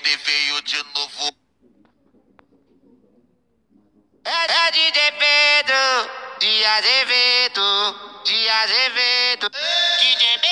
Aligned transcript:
GP 0.00 0.16
veio 0.16 0.62
de 0.62 0.82
novo. 0.94 1.36
É, 4.24 4.66
é 4.66 4.70
DJ 4.70 5.12
Pedro 5.12 6.10
de 6.40 6.64
Azevedo, 6.64 8.22
de 8.24 8.48
Azevedo. 8.48 9.50
DJ 10.00 10.38
BL, 10.38 10.49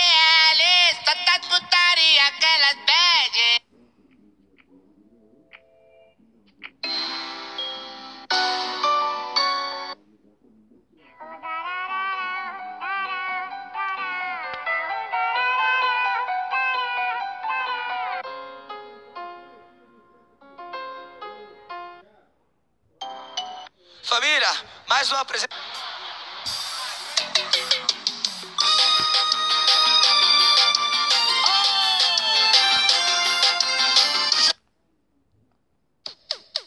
Família, 24.09 24.48
mais 24.89 25.11
uma 25.12 25.21
apresentação. 25.21 25.62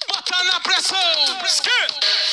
Bota 0.07 0.43
na 0.43 0.59
pressão! 0.59 0.97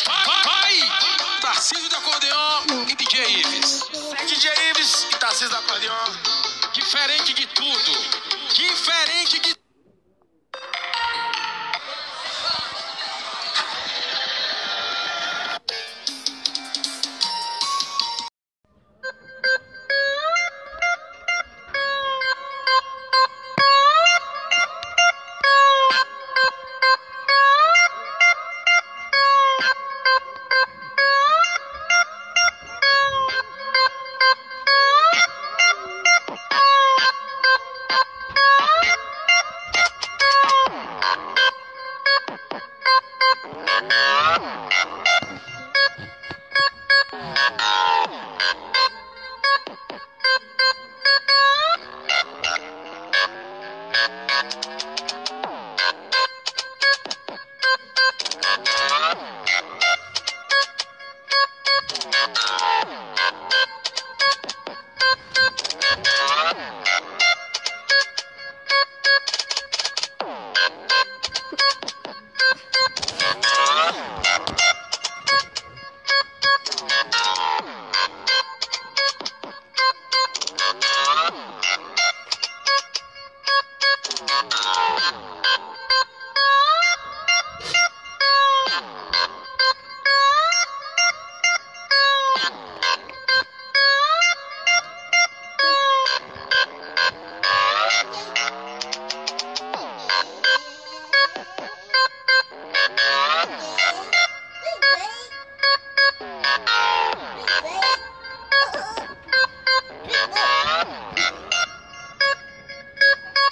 Vai! 0.05 0.43
vai. 0.45 1.41
Tarcísio 1.41 1.89
do 1.89 1.97
acordeon 1.97 2.65
e 2.89 2.95
DJ 2.95 3.41
Ives. 3.41 3.85
DJ 4.27 4.71
Ives 4.71 5.05
e 5.05 5.17
Tarcísio 5.17 5.49
do 5.49 5.57
Acordeon. 5.57 6.05
Diferente 6.75 7.33
de 7.33 7.47
tudo. 7.47 7.93
Diferente 8.53 9.39
de 9.39 9.58
Thank 62.41 62.63
you. 63.53 63.58